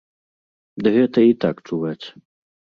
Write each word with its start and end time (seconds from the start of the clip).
Ды 0.87 0.95
гэта 0.97 1.19
і 1.31 1.37
так 1.47 1.55
чуваць. 1.67 2.05